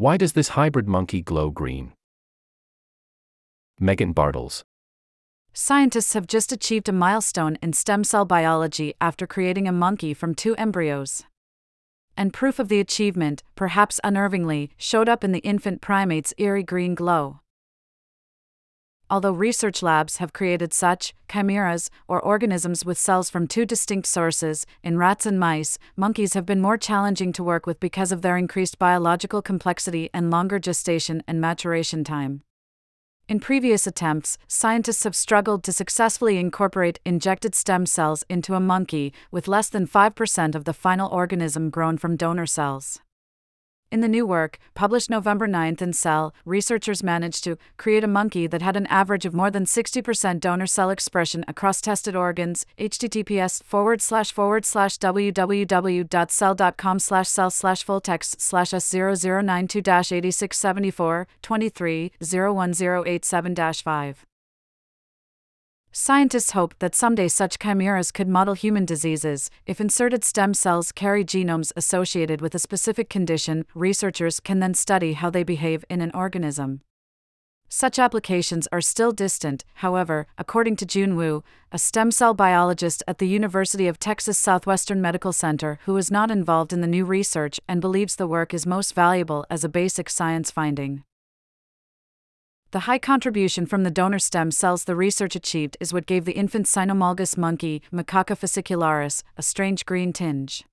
[0.00, 1.92] Why does this hybrid monkey glow green?
[3.78, 4.64] Meghan Bartels.
[5.52, 10.34] Scientists have just achieved a milestone in stem cell biology after creating a monkey from
[10.34, 11.24] two embryos.
[12.16, 16.94] And proof of the achievement, perhaps unnervingly, showed up in the infant primate's eerie green
[16.94, 17.40] glow
[19.10, 24.64] although research labs have created such chimeras or organisms with cells from two distinct sources,
[24.82, 28.36] in rats and mice, monkeys have been more challenging to work with because of their
[28.36, 32.42] increased biological complexity and longer gestation and maturation time.
[33.28, 39.12] In previous attempts, scientists have struggled to successfully incorporate injected stem cells into a monkey,
[39.30, 42.98] with less than 5% of the final organism grown from donor cells.
[43.90, 48.46] In the new work, published November 9th in Cell, researchers managed to create a monkey
[48.46, 52.64] that had an average of more than 60% donor cell expression across tested organs.
[52.78, 62.12] https forward slash forward slash www.cell.com slash cell slash full text slash s0092 8674 23
[62.20, 64.26] 01087 5.
[65.92, 69.50] Scientists hope that someday such chimeras could model human diseases.
[69.66, 75.14] If inserted stem cells carry genomes associated with a specific condition, researchers can then study
[75.14, 76.82] how they behave in an organism.
[77.68, 83.18] Such applications are still distant, however, according to Jun Wu, a stem cell biologist at
[83.18, 87.58] the University of Texas Southwestern Medical Center who is not involved in the new research
[87.66, 91.02] and believes the work is most valuable as a basic science finding.
[92.72, 96.38] The high contribution from the donor stem cells the research achieved is what gave the
[96.38, 100.64] infant cynomolgus monkey, Macaca fascicularis, a strange green tinge.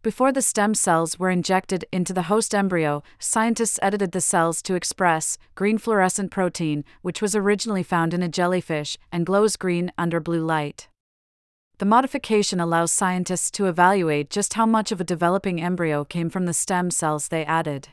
[0.00, 4.76] Before the stem cells were injected into the host embryo, scientists edited the cells to
[4.76, 10.20] express green fluorescent protein, which was originally found in a jellyfish and glows green under
[10.20, 10.86] blue light.
[11.78, 16.46] The modification allows scientists to evaluate just how much of a developing embryo came from
[16.46, 17.88] the stem cells they added.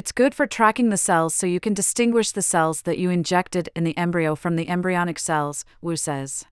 [0.00, 3.68] It's good for tracking the cells so you can distinguish the cells that you injected
[3.76, 6.46] in the embryo from the embryonic cells, Wu says.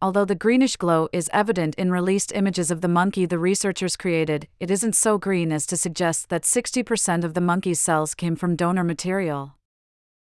[0.00, 4.48] Although the greenish glow is evident in released images of the monkey the researchers created,
[4.58, 8.56] it isn't so green as to suggest that 60% of the monkey's cells came from
[8.56, 9.56] donor material.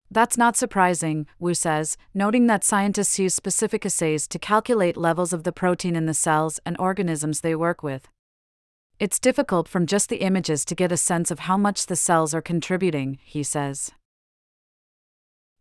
[0.09, 5.43] That's not surprising, Wu says, noting that scientists use specific assays to calculate levels of
[5.43, 8.09] the protein in the cells and organisms they work with.
[9.01, 12.35] It's difficult from just the images to get a sense of how much the cells
[12.35, 13.93] are contributing, he says.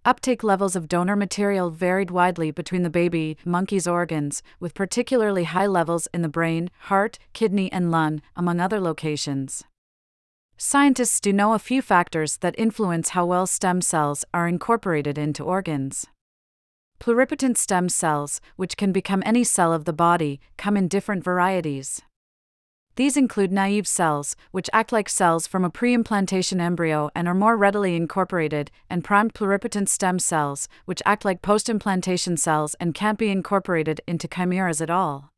[0.03, 5.67] Uptake levels of donor material varied widely between the baby monkey's organs, with particularly high
[5.67, 9.63] levels in the brain, heart, kidney, and lung, among other locations.
[10.57, 15.45] Scientists do know a few factors that influence how well stem cells are incorporated into
[15.45, 16.06] organs.
[17.00, 22.01] Pluripotent stem cells, which can become any cell of the body, come in different varieties.
[22.99, 27.55] These include naive cells, which act like cells from a pre-implantation embryo and are more
[27.55, 33.29] readily incorporated, and primed pluripotent stem cells, which act like post-implantation cells and can't be
[33.29, 35.31] incorporated into chimeras at all.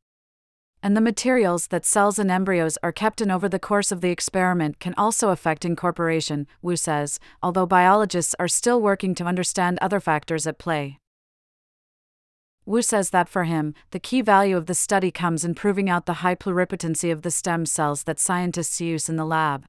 [0.82, 4.10] And the materials that cells and embryos are kept in over the course of the
[4.10, 10.00] experiment can also affect incorporation, Wu says, although biologists are still working to understand other
[10.00, 10.98] factors at play.
[12.64, 16.06] Wu says that for him, the key value of the study comes in proving out
[16.06, 19.66] the high pluripotency of the stem cells that scientists use in the lab.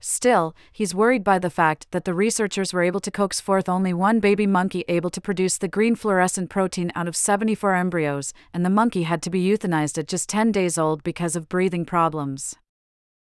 [0.00, 3.92] Still, he's worried by the fact that the researchers were able to coax forth only
[3.92, 8.64] one baby monkey able to produce the green fluorescent protein out of 74 embryos, and
[8.64, 12.54] the monkey had to be euthanized at just 10 days old because of breathing problems.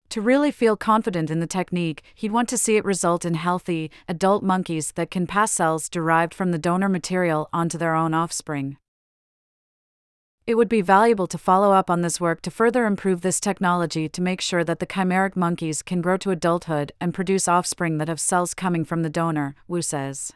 [0.09, 3.91] To really feel confident in the technique, he'd want to see it result in healthy,
[4.07, 8.77] adult monkeys that can pass cells derived from the donor material onto their own offspring.
[10.47, 14.09] It would be valuable to follow up on this work to further improve this technology
[14.09, 18.07] to make sure that the chimeric monkeys can grow to adulthood and produce offspring that
[18.07, 20.31] have cells coming from the donor, Wu says.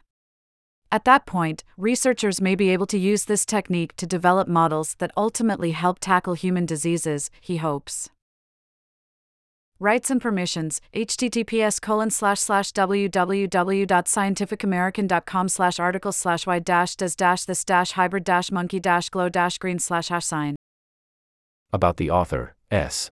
[0.92, 5.10] At that point, researchers may be able to use this technique to develop models that
[5.18, 8.12] ultimately help tackle human diseases, he hopes.
[9.84, 17.44] Rights and permissions, https colon slash slash www.scientificamerican.com slash article slash y dash does dash
[17.44, 20.56] this dash hybrid dash monkey dash glow dash green slash hash sign.
[21.74, 23.10] About the author, S.